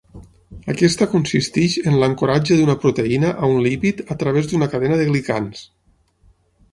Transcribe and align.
Aquesta 0.71 1.07
consisteix 1.09 1.75
en 1.91 1.97
l'ancoratge 2.03 2.57
d'una 2.61 2.75
proteïna 2.85 3.33
a 3.43 3.49
un 3.57 3.61
lípid 3.67 4.01
a 4.15 4.17
través 4.23 4.49
d'una 4.53 4.69
cadena 4.73 4.97
de 5.03 5.07
glicans. 5.11 5.63